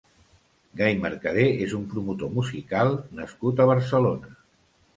[0.79, 4.37] Gay Mercader és un promotor musical nascut a Barcelona.